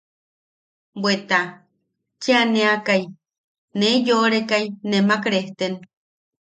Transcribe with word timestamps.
Bweta 1.01 1.39
cheʼaneakai 2.21 3.03
nee 3.79 3.95
yoʼorekai 4.07 4.65
nemak 4.89 5.23
rejten. 5.33 5.73